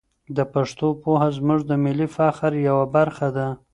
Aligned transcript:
د 0.35 0.39
پښتو 0.53 0.87
پوهه 1.01 1.29
زموږ 1.37 1.59
د 1.69 1.71
ملي 1.83 2.07
فخر 2.15 2.51
یوه 2.67 2.85
برخه 2.95 3.27
ده. 3.37 3.47